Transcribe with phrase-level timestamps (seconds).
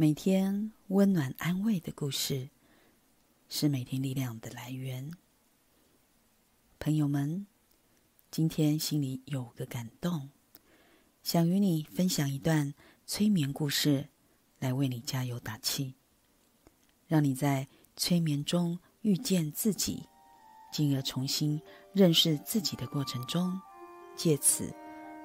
[0.00, 2.50] 每天温暖安慰的故事，
[3.48, 5.10] 是每天力量的来源。
[6.78, 7.48] 朋友们，
[8.30, 10.30] 今天心里有个感动，
[11.24, 12.72] 想与你分享一段
[13.06, 14.08] 催眠故事，
[14.60, 15.96] 来为你加油打气，
[17.08, 20.06] 让你在催眠中遇见自己，
[20.72, 21.60] 进而重新
[21.92, 23.60] 认识自己的过程中，
[24.14, 24.72] 借此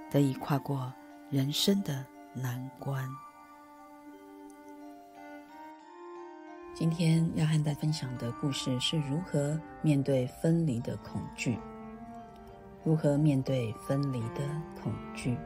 [0.09, 0.91] 得以跨过
[1.29, 2.03] 人生的
[2.33, 3.07] 难关。
[6.75, 11.55] 今天要和大家分享的故事是如何面对分离的恐惧。
[12.83, 14.39] 如何面对分离的
[14.81, 15.37] 恐惧？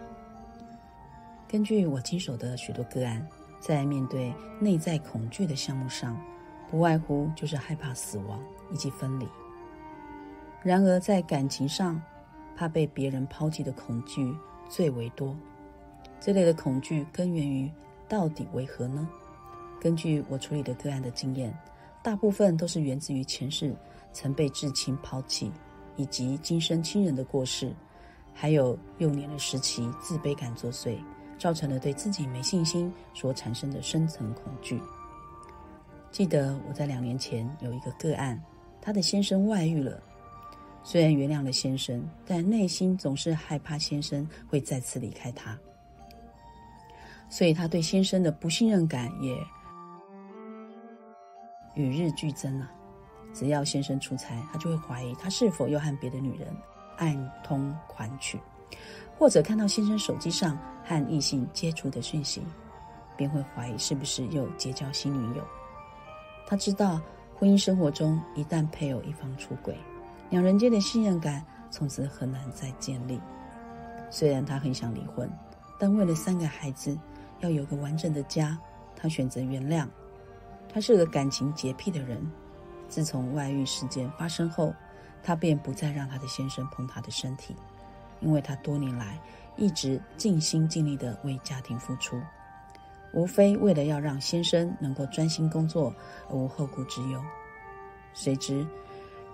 [1.46, 3.28] 根据我经手的许多个案，
[3.60, 6.18] 在面对内在恐惧的项目上，
[6.72, 8.42] 不外乎就是害怕死亡
[8.72, 9.28] 以及分离。
[10.64, 12.02] 然而，在感情上，
[12.56, 14.34] 怕被别人抛弃的恐惧
[14.70, 15.36] 最为多。
[16.22, 17.70] 这类的恐惧根源于
[18.08, 19.08] 到底为何呢？
[19.80, 21.56] 根据我处理的个案的经验，
[22.04, 23.76] 大部分都是源自于前世
[24.12, 25.52] 曾被至亲抛弃，
[25.96, 27.74] 以及今生亲人的过世，
[28.34, 30.98] 还有幼年的时期自卑感作祟，
[31.38, 34.82] 造成了对自己没信心所产生的深层恐惧。
[36.12, 38.42] 记得我在两年前有一个个案，
[38.82, 40.02] 她的先生外遇了，
[40.84, 45.56] 虽然原谅了先生，但内心总是害怕先生会再次离开她，
[47.30, 49.38] 所以她对先生的不信任感也。
[51.78, 52.72] 与日俱增啊！
[53.34, 56.48] 只要先生出差，他就会怀疑他是否又和别的女人
[56.98, 58.40] 暗通款曲，
[59.16, 62.42] 或者看到先生手机上和异性接触的讯息，
[63.16, 65.44] 便会怀疑是不是又结交新女友。
[66.48, 67.00] 他知道，
[67.36, 69.78] 婚姻生活中一旦配偶一方出轨，
[70.32, 73.22] 两人间的信任感从此很难再建立。
[74.10, 75.30] 虽然他很想离婚，
[75.78, 76.98] 但为了三个孩子
[77.42, 78.58] 要有个完整的家，
[78.96, 79.86] 他选择原谅。
[80.78, 82.24] 他是个感情洁癖的人，
[82.88, 84.72] 自从外遇事件发生后，
[85.24, 87.56] 他便不再让他的先生碰他的身体，
[88.20, 89.20] 因为他多年来
[89.56, 92.22] 一直尽心尽力的为家庭付出，
[93.12, 95.92] 无非为了要让先生能够专心工作
[96.30, 97.20] 而无后顾之忧。
[98.14, 98.64] 谁知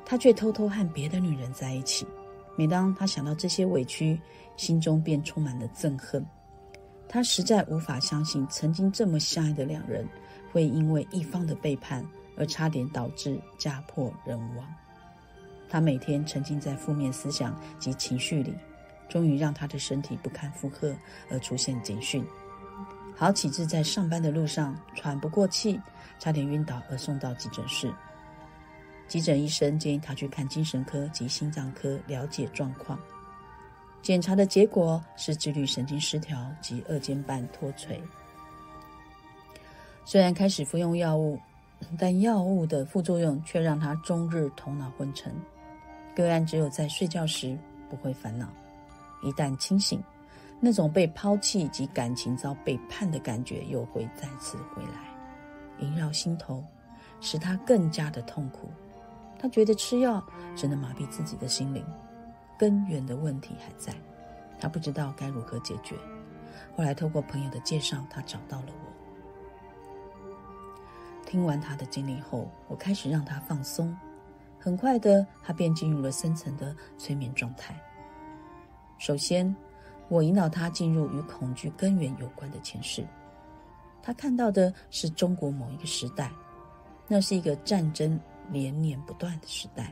[0.05, 2.07] 他却偷偷和别的女人在一起。
[2.55, 4.17] 每当他想到这些委屈，
[4.55, 6.25] 心中便充满了憎恨。
[7.09, 10.07] 他实在无法相信，曾经这么相爱的两人。
[10.53, 12.05] 会因为一方的背叛
[12.37, 14.65] 而差点导致家破人亡。
[15.67, 18.53] 他每天沉浸在负面思想及情绪里，
[19.09, 20.95] 终于让他的身体不堪负荷
[21.31, 22.23] 而出现警讯。
[23.15, 25.81] 好几次在上班的路上喘不过气，
[26.19, 27.91] 差点晕倒而送到急诊室。
[29.07, 32.99] 急诊医生建议他去看精神科及心脏科了解状况。
[34.03, 37.99] 检查的结果是自律神经失调及二尖瓣脱垂。
[40.05, 41.39] 虽然开始服用药物，
[41.97, 45.33] 但药物的副作用却让他终日头脑昏沉。
[46.15, 47.57] 个案只有在睡觉时
[47.89, 48.47] 不会烦恼，
[49.23, 50.03] 一旦清醒，
[50.59, 55.09] 那种被抛弃及感情遭背叛的感觉又会再次回来，
[55.79, 56.63] 萦绕心头，
[57.19, 58.69] 使他更加的痛苦。
[59.39, 60.23] 他觉得吃药
[60.55, 61.83] 只能麻痹自己的心灵，
[62.57, 63.93] 根源的问题还在，
[64.59, 65.95] 他不知道该如何解决。
[66.77, 68.92] 后来透过朋友的介绍，他找到了我。
[71.33, 73.91] 听完他的经历后，我开始让他放松。
[74.59, 77.75] 很快的，他便进入了深层的催眠状态。
[78.99, 79.55] 首先，
[80.09, 83.03] 我引导他进入与恐惧根源有关的前世。
[83.99, 86.31] 他看到的是中国某一个时代，
[87.07, 88.19] 那是一个战争
[88.51, 89.91] 连年不断的时代。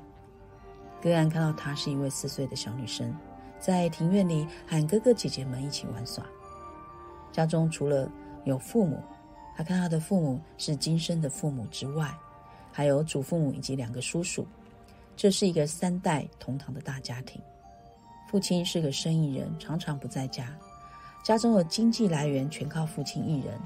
[1.02, 3.12] 个案看到她是一位四岁的小女生，
[3.58, 6.23] 在庭院里喊哥哥姐姐们一起玩耍。
[7.31, 8.08] 家中除了
[8.44, 9.02] 有父母。
[9.56, 12.12] 他看他的父母是今生的父母之外，
[12.72, 14.48] 还有祖父母以及两个叔叔，
[15.16, 17.42] 这是一个三代同堂的大家庭。
[18.30, 20.48] 父亲是个生意人，常常不在家，
[21.22, 23.60] 家中的经济来源全靠父亲一人。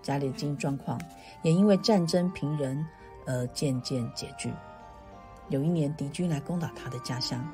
[0.00, 1.00] 家里的经济状况
[1.42, 2.86] 也因为战争贫人
[3.26, 4.52] 而渐渐拮据。
[5.48, 7.44] 有一年敌军来攻打他的家乡，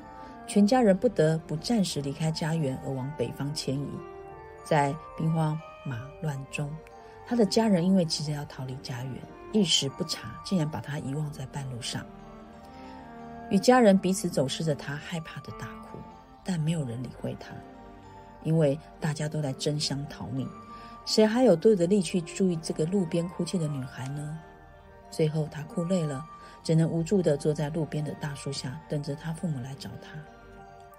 [0.47, 3.89] 全家人不得不暂时离开家园而往北方迁移，
[4.63, 6.69] 在兵荒马乱中。
[7.25, 9.15] 他的家人因为急着要逃离家园，
[9.53, 12.05] 一时不察，竟然把他遗忘在半路上。
[13.49, 15.97] 与家人彼此走失的他，害怕的大哭，
[16.43, 17.53] 但没有人理会他，
[18.43, 20.49] 因为大家都在争相逃命，
[21.05, 24.39] 谁还有多余的力去注意这个路边哭泣的女孩呢？
[25.09, 26.25] 最后他哭累了，
[26.63, 30.17] 只能无助的坐在路边的大树下，等着他父母来找他。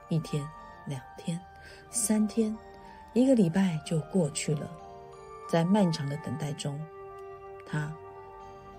[0.08, 0.46] 一天、
[0.84, 1.40] 两天、
[1.90, 2.54] 三天，
[3.14, 4.70] 一个礼拜就过去了。
[5.52, 6.80] 在漫长的等待中，
[7.66, 7.92] 他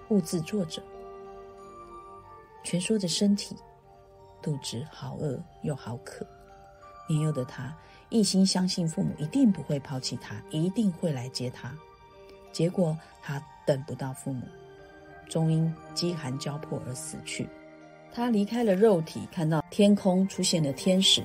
[0.09, 0.81] 兀自坐着，
[2.63, 3.55] 蜷缩着身体，
[4.41, 6.25] 肚子好饿又好渴。
[7.07, 7.71] 年幼的他
[8.09, 11.71] 一心相信父母一定不会抛弃他，一定会来接他。
[12.51, 14.41] 结果他等不到父母，
[15.29, 17.47] 终因饥寒交迫而死去。
[18.11, 21.23] 他离开了肉体，看到天空出现了天使，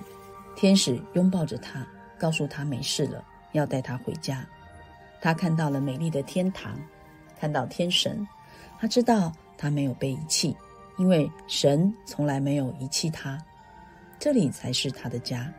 [0.54, 1.86] 天使拥抱着他，
[2.18, 4.46] 告诉他没事了，要带他回家。
[5.20, 6.78] 他看到了美丽的天堂，
[7.38, 8.26] 看到天神，
[8.78, 10.56] 他知道他没有被遗弃，
[10.96, 13.38] 因为神从来没有遗弃他，
[14.18, 15.52] 这里才是他的家。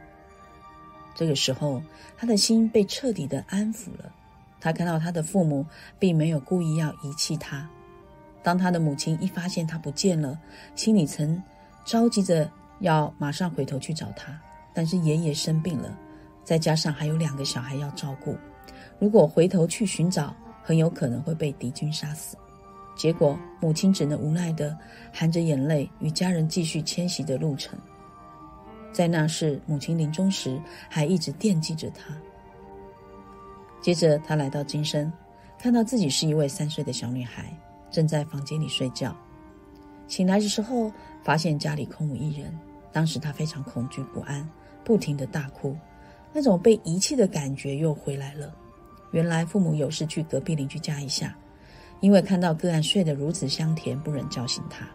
[1.16, 1.82] 这个时候，
[2.18, 4.12] 他的心被彻底的安抚了。
[4.62, 5.66] 他看到他的父母
[5.98, 7.68] 并没有故意要遗弃他。
[8.42, 10.40] 当他的母亲一发现他不见了，
[10.76, 11.42] 心里曾
[11.84, 14.38] 着急着要马上回头去找他，
[14.74, 15.98] 但是爷爷生病了，
[16.44, 18.38] 再加上还有两个小孩要照顾，
[19.00, 22.38] 如果回头去寻找，很有可能会被敌军杀死。
[22.96, 24.78] 结果母亲只能无奈的
[25.14, 27.80] 含着眼泪与家人继续迁徙的路程。
[28.92, 32.16] 在那时，母亲临终时还一直惦记着他。
[33.82, 35.12] 接着，他来到金生，
[35.58, 37.56] 看到自己是一位三岁的小女孩。
[37.90, 39.16] 正在房间里睡觉，
[40.08, 40.92] 醒来的时候
[41.24, 42.56] 发现家里空无一人。
[42.92, 44.48] 当时他非常恐惧不安，
[44.84, 45.76] 不停的大哭，
[46.34, 48.54] 那种被遗弃的感觉又回来了。
[49.12, 51.36] 原来父母有事去隔壁邻居家一下，
[52.00, 54.88] 因为看到个案睡得如此香甜，不忍叫醒他，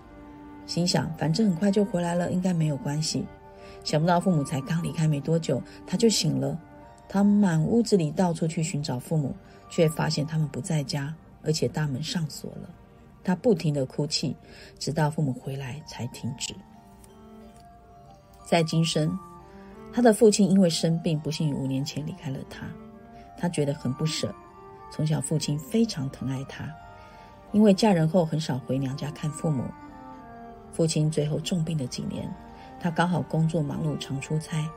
[0.66, 3.24] 心想反正很快就回来了，应该没有关系。
[3.82, 6.58] 想不到父母才刚离开没多久，他就醒了。
[7.06, 9.34] 他满屋子里到处去寻找父母，
[9.68, 12.70] 却发现他们不在家，而且大门上锁了。
[13.22, 14.34] 他不停的哭泣，
[14.78, 16.54] 直到父母回来才停止。
[18.44, 19.18] 在今生，
[19.92, 22.66] 他的父亲因为生病，不幸于五年前离开了他。
[23.36, 24.34] 他觉得很不舍。
[24.90, 26.68] 从小父亲非常疼爱他，
[27.52, 29.64] 因为嫁人后很少回娘家看父母。
[30.72, 32.32] 父亲最后重病的几年，
[32.80, 34.68] 他刚好工作忙碌，常出差，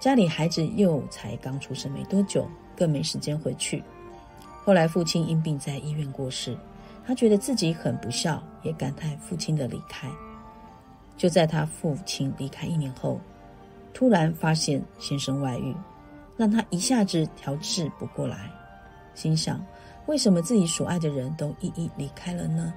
[0.00, 3.82] 家里孩子又才刚出生没多久，更没时间回去。
[4.64, 6.56] 后来父亲因病在医院过世。
[7.04, 10.08] 他觉得自己很不孝，也感叹父亲的离开。
[11.16, 13.20] 就在他父亲离开一年后，
[13.92, 15.74] 突然发现先生外遇，
[16.36, 18.50] 让他一下子调制不过来，
[19.14, 19.64] 心想：
[20.06, 22.72] 为什么自己所爱的人都一一离开了呢？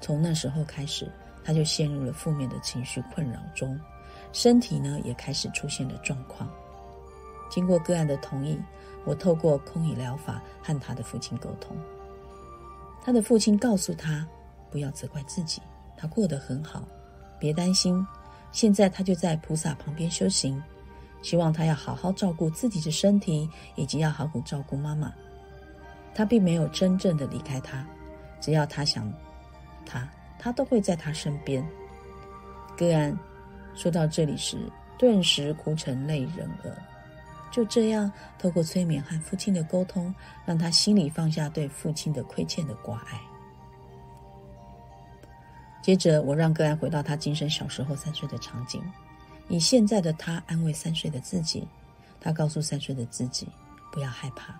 [0.00, 1.10] 从那时候开始，
[1.44, 3.78] 他就陷入了负面的情绪困扰中，
[4.32, 6.48] 身体呢也开始出现了状况。
[7.50, 8.58] 经过个案的同意，
[9.04, 11.76] 我透过空椅疗法和他的父亲沟通。
[13.02, 14.26] 他的父亲告诉他
[14.70, 15.60] ：“不要责怪自己，
[15.96, 16.86] 他过得很好，
[17.38, 18.06] 别担心。
[18.52, 20.62] 现在他就在菩萨旁边修行，
[21.22, 25.12] 希望他要好好照顾自己的身体，以及要好好照顾妈妈。
[26.14, 27.86] 他并没有真正的离开他，
[28.40, 29.12] 只要他想
[29.86, 30.08] 他，
[30.38, 31.66] 他都会在他身边。”
[32.76, 33.16] 个案
[33.74, 34.58] 说到这里时，
[34.98, 36.76] 顿时哭成泪人了。
[37.50, 40.14] 就这样，透过催眠和父亲的沟通，
[40.46, 43.20] 让他心里放下对父亲的亏欠的挂碍。
[45.82, 48.82] 接着，我让个案回到他今生小时候三岁的场景，
[49.50, 51.68] 以现在的他安慰三岁的自己。
[52.22, 53.48] 他告诉三岁的自己
[53.90, 54.54] ：“不要害怕，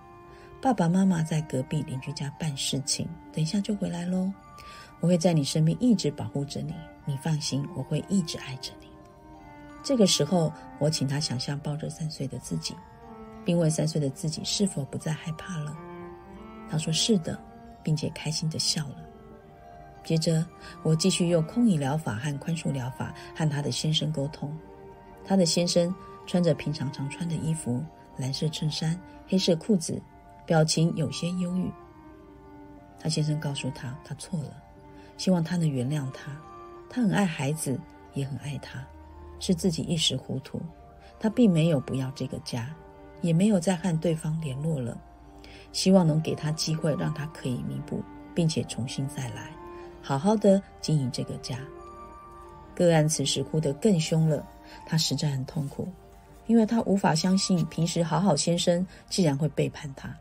[0.62, 4.32] 爸爸妈妈在隔壁邻居家办事情，等一下就回来喽。
[5.00, 8.88] 我会在你身边一直保护着你，你放心，我会一直爱着你。”
[9.84, 12.74] 这个时候，我请他想象抱着三岁的自己，
[13.44, 15.76] 并问三岁的自己是否不再害怕了。
[16.70, 17.38] 他说是的，
[17.82, 18.96] 并且开心的笑了。
[20.02, 20.46] 接着，
[20.82, 24.50] 我继续用空椅疗法和宽恕疗法和他的先生沟通。
[25.24, 25.94] 他的先生
[26.26, 27.82] 穿着平常常穿的衣服，
[28.16, 28.98] 蓝色衬衫、
[29.28, 30.00] 黑色裤子，
[30.44, 31.70] 表情有些忧郁。
[32.98, 34.62] 他先生告诉他，他错了，
[35.16, 36.36] 希望他能原谅他。
[36.88, 37.78] 他很爱孩子，
[38.14, 38.84] 也很爱他。
[39.38, 40.60] 是自己一时糊涂，
[41.18, 42.74] 他并没有不要这个家，
[43.22, 45.00] 也没有再和对方联络了。
[45.72, 48.02] 希望能给他机会，让他可以弥补，
[48.34, 49.50] 并且重新再来，
[50.02, 51.58] 好好的经营这个家。
[52.80, 54.42] 个案此时哭得更凶了，
[54.86, 55.86] 他实在很痛苦，
[56.46, 60.16] 因为他无法相信平时好好先生竟然会背叛他。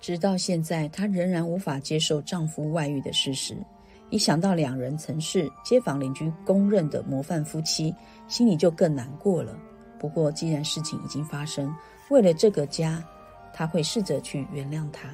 [0.00, 3.54] 直到现在，她仍然无法接受丈夫外遇的事实。
[4.08, 7.94] 一想到两人曾是街坊邻居公认的模范夫妻，
[8.26, 9.54] 心里就更难过了。
[9.98, 11.70] 不过，既然事情已经发生，
[12.08, 13.04] 为了这个家，
[13.52, 15.10] 她会试着去原谅他。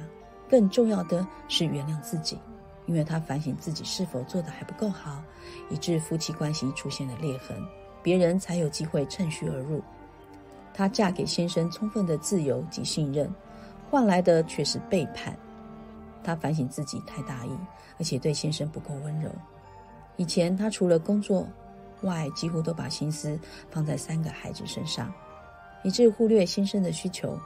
[0.47, 2.37] 更重要的是原谅自己，
[2.85, 5.21] 因为他反省自己是否做得还不够好，
[5.69, 7.57] 以致夫妻关系出现了裂痕，
[8.03, 9.81] 别人才有机会趁虚而入。
[10.73, 13.33] 她嫁给先生充分的自由及信任，
[13.89, 15.35] 换来的却是背叛。
[16.23, 17.49] 她反省自己太大意，
[17.97, 19.29] 而且对先生不够温柔。
[20.17, 21.47] 以前她除了工作
[22.01, 23.39] 外，几乎都把心思
[23.71, 25.11] 放在三个孩子身上，
[25.83, 27.39] 以致忽略先生的需求。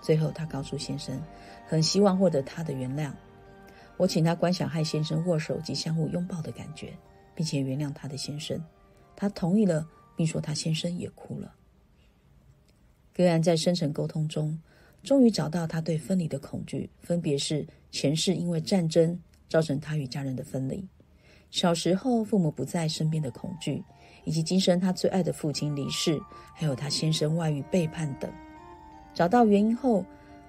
[0.00, 1.20] 最后，她告诉先生，
[1.66, 3.10] 很希望获得他的原谅。
[3.96, 6.92] 我请他观想和先生握手及相互拥抱的感觉，
[7.34, 8.62] 并且原谅他的先生。
[9.14, 11.54] 他同意了，并说他先生也哭了。
[13.14, 14.60] 个案在深层沟通中，
[15.02, 20.86] 终于找到他对分离的恐惧，分别是前世因为战争造成他与家人的分离，
[21.50, 23.82] 小时候父母不在身边的恐惧，
[24.24, 26.20] 以及今生他最爱的父亲离世，
[26.52, 28.30] 还有他先生外遇背叛等。
[29.14, 30.04] 找到原因后，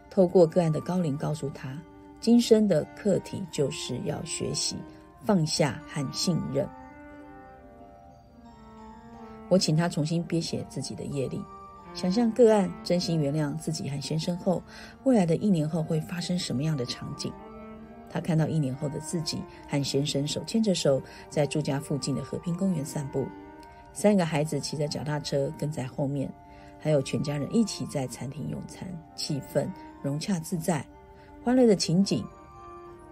[0.10, 1.82] 透过个案的高龄告诉他，
[2.20, 4.76] 今生的课题就是要学习
[5.26, 6.68] 放下和信任。
[9.50, 11.42] 我请他重新编写自己的业力，
[11.94, 14.62] 想象个案真心原谅自己和先生后，
[15.04, 17.32] 未来的一年后会发生什么样的场景？
[18.10, 23.26] 他看到一年后的自己和先生手牵着手，在住家附近的和平公园散步，
[23.94, 26.32] 三个孩子骑着脚踏车跟在后面。
[26.80, 29.68] 还有全家人一起在餐厅用餐，气氛
[30.02, 30.86] 融洽自在，
[31.48, 32.26] 欢乐的情景，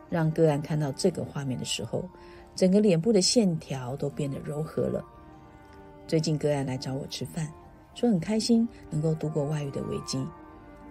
[0.10, 2.04] 让个案看到这个画面的时候，
[2.54, 5.02] 整个脸部的线条都变得柔和了。
[6.06, 7.50] 最近个案来找我吃饭，
[7.94, 10.22] 说很开心能够度过外遇的危机，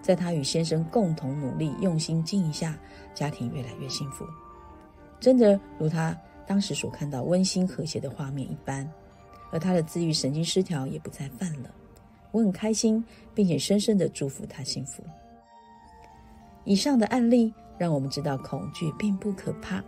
[0.01, 2.75] 在他与先生共同努力、用心经营下，
[3.13, 4.25] 家庭越来越幸福，
[5.19, 8.91] 真的如他当时所看到温馨和谐的画面一般，
[9.51, 11.69] 而他的自愈神经失调也不再犯了。
[12.31, 15.03] 我很开心，并且深深的祝福他幸福。
[16.65, 19.83] 以上的案例让我们知道，恐惧并不可怕，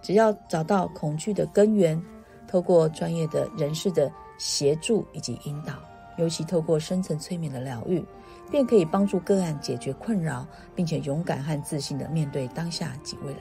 [0.00, 2.02] 只要找到恐惧的根源，
[2.48, 5.74] 透过专业的人士的协助以及引导，
[6.18, 8.04] 尤其透过深层催眠的疗愈，
[8.50, 13.40] 便可以帮助个案解决困扰，并且勇敢和自信的面对当下及未来。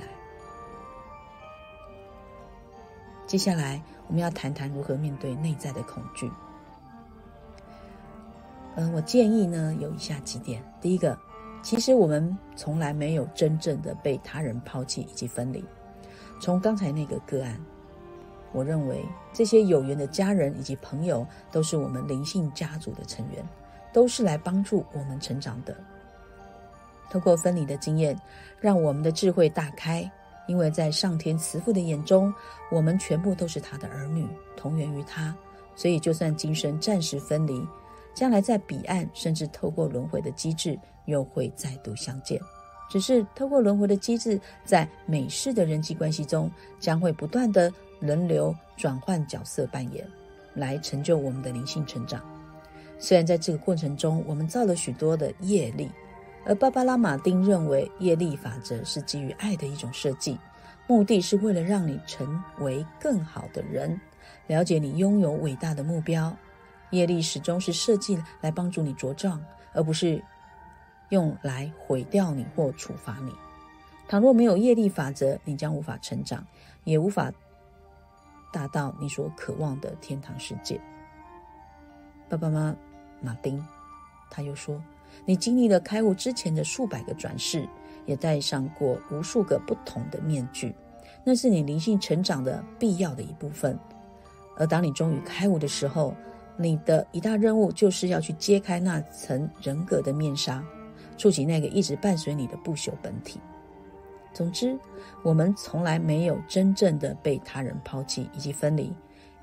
[3.25, 6.29] 接下来，我们要谈谈如何面对内在的恐惧。
[8.75, 10.62] 嗯，我建议呢有以下几点。
[10.81, 11.17] 第一个，
[11.61, 15.63] 其实我们从来没有真正的被他人抛弃以及分离。
[16.39, 17.59] 从刚才那个个案，
[18.51, 23.47] 我认为这些有缘的家人以及朋友都是我们灵性家族的成员，
[23.93, 25.75] 都是来帮助我们成长的。
[27.09, 28.19] 透过分离的经验，
[28.59, 30.09] 让我们的智慧大开，
[30.47, 32.33] 因为在上天慈父的眼中，
[32.71, 34.27] 我们全部都是他的儿女，
[34.57, 35.35] 同源于他，
[35.75, 37.65] 所以就算今生暂时分离。
[38.13, 42.39] 将来在彼岸，甚至透过轮回的机制，又会再度相见。
[42.89, 50.05] 只是透过轮回的机制，在每世的人际关系中，将会不断的轮流转换角色扮演，
[50.53, 52.22] 来成就我们的灵性成长。
[53.00, 55.89] 虽然在这个过程中，我们造了许多的业力，
[56.46, 60.38] 而芭芭拉·马丁认为，业力法则是基于爱的一种设计，
[60.86, 63.98] 目的是为了让你成为更好的人，
[64.48, 66.36] 了解你拥有伟大的目标。
[66.89, 69.41] 业力始终是设计来帮助你茁壮，
[69.74, 70.22] 而不是
[71.11, 73.31] 用来毁掉你或处罚你。
[74.09, 76.45] 倘若没有业力法则，你将无法成长，
[76.83, 77.31] 也无法
[78.51, 80.81] 达到你所渴望的天堂世界。
[82.27, 82.75] 爸爸妈
[83.21, 83.65] 妈，马丁，
[84.29, 84.83] 他又说
[85.23, 87.67] ：“你经历了开悟之前的数百个转世，
[88.05, 90.75] 也戴上过无数个不同的面具，
[91.23, 93.77] 那是你灵性成长的必要的一部分。
[94.57, 96.13] 而当你终于开悟的时候，
[96.57, 100.61] 你的一大任务就是要去揭开那层人格的面纱，
[101.21, 103.39] 触及那个一直伴随你的不朽本体。
[104.33, 104.75] 总之，
[105.21, 108.91] 我们从来没有真正的被他人抛弃以及分离，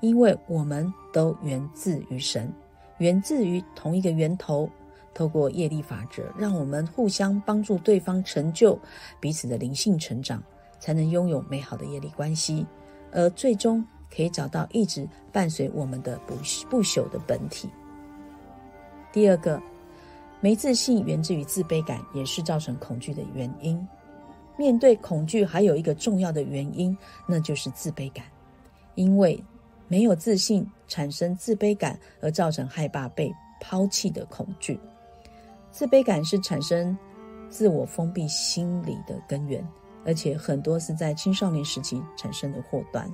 [0.01, 2.51] 因为我们都源自于神，
[2.97, 4.69] 源自于同一个源头。
[5.13, 8.77] 透过业力法则，让我们互相帮助对方成就
[9.21, 10.43] 彼此的灵性成长，
[10.79, 12.67] 才能拥有美好的业力关系，
[13.13, 13.85] 而最终。
[14.11, 16.33] 可以找到一直伴随我们的不
[16.67, 17.69] 不朽的本体。
[19.13, 19.61] 第二个，
[20.41, 23.87] 没自信源自于自卑感，也是造成恐惧的原因。
[24.57, 28.25] 面对恐惧，还有一个重要的原因，那就是自卑感。
[28.95, 29.41] 因为
[29.87, 34.79] 没有自信，产生自卑感，而造成害怕被抛弃的恐惧。
[35.71, 36.97] 自卑感是产生
[37.49, 39.65] 自我封闭心理的根源，
[40.05, 43.09] 而且很多是在青少年时期产生的祸端。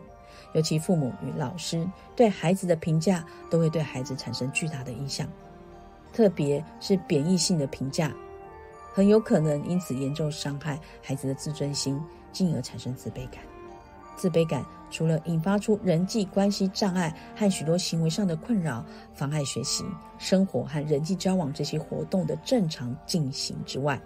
[0.54, 5.30] 尤其父母与老师对孩子的评价，都会对孩子产生巨大的影响，
[6.16, 8.10] 特别是贬义性的评价，
[8.94, 13.42] 很有可能因此严重伤害孩子的自尊心，进而产生自卑感。
[14.16, 19.84] 自卑感除了引发出人际关系障碍和许多行为上的困扰，妨碍学习、
[20.18, 24.00] 生活和人际交往这些活动的正常进行之外，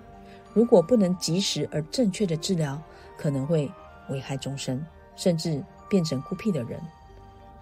[0.51, 2.81] 如果不能及时而正确的治疗，
[3.19, 3.71] 可能会
[4.09, 4.83] 危害终身，
[5.15, 6.81] 甚至变成孤僻的人。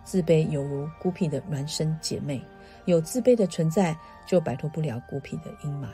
[0.06, 2.42] 自卑犹如孤僻的孪生姐妹，
[2.88, 5.88] 有自卑的存在，就摆脱不了孤僻的阴霾。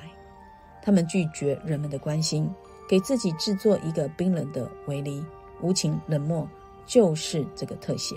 [0.82, 2.50] 他们拒绝人们的关心，
[2.88, 5.26] 给自己制作一个冰冷的围篱，
[5.62, 6.48] 无情冷漠
[6.86, 8.16] 就是这个特写。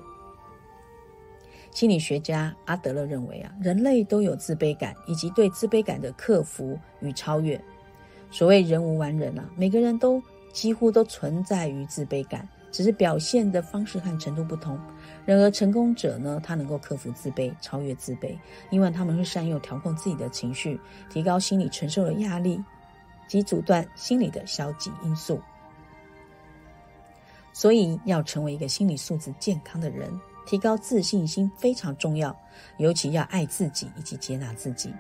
[1.71, 7.61] 心理学家阿德勒认为啊，人类都有自卑感，以及对自卑感的克服与超越。
[8.30, 12.49] 所谓人无完人啊，每个人都几乎都存在于自卑感。
[12.76, 14.78] 只是表现的方式和程度不同。
[15.25, 18.37] 然而，成功者呢，他能够克服自卑，超越自卑，
[18.68, 20.78] 因为他们会善用调控自己的情绪，
[21.09, 22.62] 提高心理承受的压力，
[23.26, 25.40] 及阻断心理的消极因素。
[27.54, 30.12] 所以，要成为一个心理素质健康的人，
[30.47, 32.38] 提高自信心非常重要。
[32.76, 34.92] 尤其要爱自己以及接纳自己，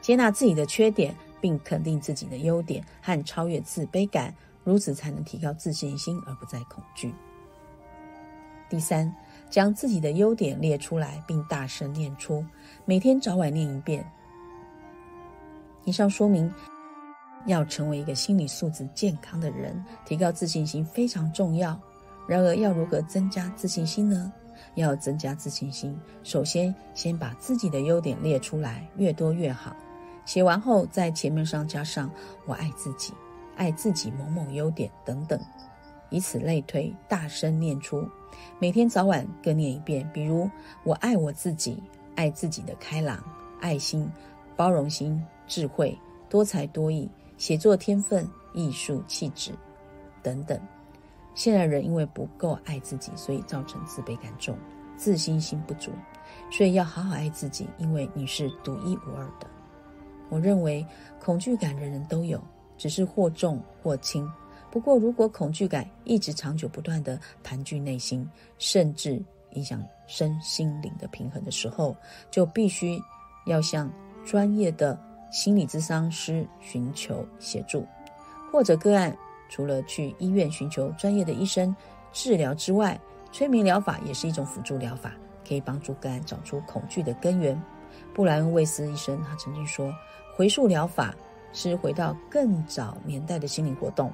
[0.00, 4.34] 接纳自己的缺点，并肯定自己的优点，和超越自卑感。
[4.64, 7.14] 如此才能提高自信心，而不再恐惧。
[8.68, 9.14] 第三，
[9.50, 12.44] 将自己的优点列出来，并大声念出，
[12.84, 14.04] 每天早晚念一遍。
[15.84, 16.50] 以上说明，
[17.46, 21.78] 要成为一个心理素质健康的人，提高自信心非常重要。
[22.26, 24.32] 然而，要如何增加自信心呢？
[24.76, 29.76] 要增加自信心，首先先把自己的优点列出来，越多越好。
[30.24, 32.08] 写完后，在前面上加上
[32.46, 33.12] “我爱自己”。
[33.56, 35.38] 爱自己某某优点等等，
[36.10, 38.08] 以此类推，大声念出，
[38.58, 40.08] 每天早晚各念一遍。
[40.12, 40.50] 比如，
[40.84, 41.82] 我爱我自己，
[42.16, 43.22] 爱自己的开朗、
[43.60, 44.10] 爱心、
[44.56, 49.52] 包容心、智慧、多才多艺、写作天分、艺术气质
[50.22, 50.60] 等等。
[51.34, 54.56] 现在人因为不够爱自己，所以造成自卑感重，
[54.96, 55.90] 自信心不足。
[56.50, 59.46] 所以要好好爱自己，因为你是独一无二的。
[60.28, 60.86] 我认为
[61.20, 62.42] 恐惧感人人都有。
[62.82, 64.28] 只是或重或轻。
[64.68, 71.96] 不过，如果恐惧感一直长久不断的盘踞内心，甚至影响身心灵的平衡的时候，
[72.28, 73.00] 就必须
[73.46, 73.88] 要向
[74.24, 74.98] 专业的
[75.30, 77.86] 心理咨商师寻求协助，
[78.50, 79.16] 或者个案
[79.48, 81.72] 除了去医院寻求专业的医生
[82.12, 85.12] 治疗之外，催眠疗法也是一种辅助疗法，
[85.46, 87.56] 可以帮助个案找出恐惧的根源。
[88.12, 89.94] 布莱恩·魏斯医生他曾经说
[90.34, 91.14] ：“回溯疗法。”
[91.52, 94.10] 是回到更早年代的心理活动，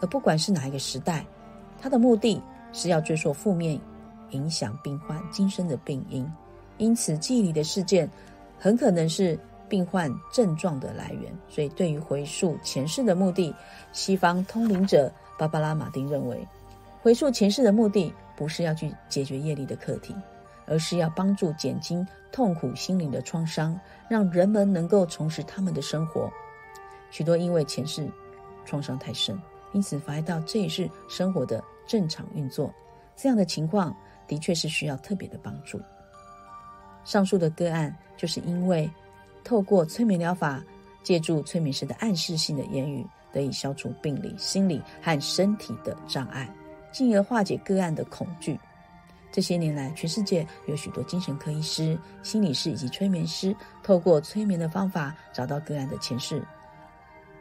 [0.00, 1.24] 而不管是哪一个时代，
[1.80, 2.40] 它的目的
[2.72, 3.78] 是要追溯负面
[4.30, 6.30] 影响病患今生的病因，
[6.76, 8.08] 因此记忆里的事件
[8.58, 9.38] 很可能是
[9.68, 11.32] 病患症状的来源。
[11.48, 13.54] 所以，对于回溯前世的目的，
[13.92, 16.46] 西方通灵者芭芭拉·马丁认为，
[17.02, 20.14] 回溯前世的目的不是要去解决业力的课题，
[20.66, 26.30] 而是要帮助减轻痛苦心灵的创伤，让人们能够重拾他们的生活。
[27.10, 28.08] 许多因为前世
[28.64, 29.40] 创伤太深，
[29.72, 32.72] 因此妨碍到这一世生活的正常运作。
[33.16, 33.94] 这样的情况
[34.26, 35.80] 的确是需要特别的帮助。
[37.04, 38.88] 上述的个案就是因为
[39.42, 40.62] 透过催眠疗法，
[41.02, 46.48] 借助催眠师的暗示性的言语，得以消除病理、心理和身体的障碍，
[46.92, 48.58] 进而化解个案的恐惧。
[49.32, 56.42] 这些年来，全世界有许多精神科医师、心理师以及催眠师，透过催眠的方法，找到个案的前世。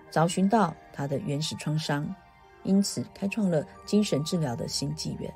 [0.10, 2.14] 找寻到他的原始创伤，
[2.64, 5.34] 因此开创了精神治疗的新纪元。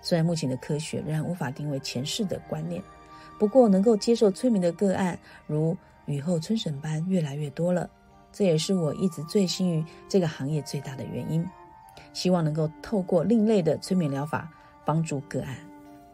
[0.00, 2.82] 虽然目前的科学仍然无法定位前世的观念，
[3.38, 7.88] 不过能够接受催眠的个案如雨后春笋般越来越多了。
[8.32, 11.46] 这也是我一直醉心于这个行业最大的原因。
[12.12, 14.50] 希望能够透过另类的催眠疗法，
[14.84, 15.56] 帮助个案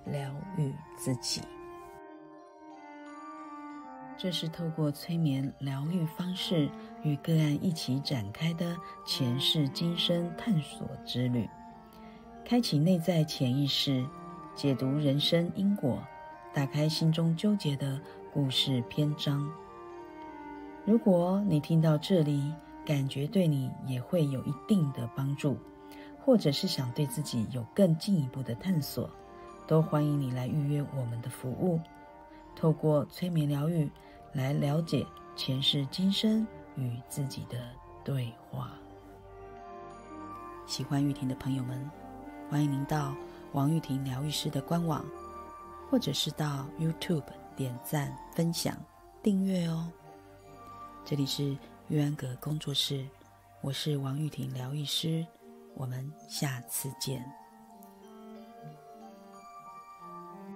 [0.04, 1.40] 疗愈自己。
[4.18, 6.70] 这是透过催眠疗愈方式
[7.02, 8.74] 与个案一起展开的
[9.04, 11.46] 前世今生探索之旅，
[12.44, 14.06] 开启内在潜意识，
[14.54, 16.02] 解读人生因果，
[16.54, 18.00] 打开心中纠结的
[18.32, 19.46] 故事篇章。
[20.86, 22.50] 如果你听到这里，
[22.86, 25.58] 感觉对你也会有一定的帮助，
[26.24, 29.10] 或者是想对自己有更进一步的探索，
[29.66, 31.78] 都欢迎你来预约我们的服务。
[32.56, 33.88] 透过催眠疗愈。
[34.32, 37.58] 来了解前世今生与自己的
[38.04, 38.72] 对话。
[40.66, 41.90] 喜欢玉婷的朋友们，
[42.50, 43.16] 欢迎您到
[43.52, 45.02] 王玉婷疗愈师的官网，
[45.88, 47.24] 或者是到 YouTube
[47.56, 48.76] 点赞、分享、
[49.22, 49.90] 订阅哦。
[51.02, 51.56] 这里是
[51.88, 53.06] 玉安阁工作室，
[53.62, 55.26] 我是王玉婷疗愈师，
[55.74, 57.24] 我们下次见。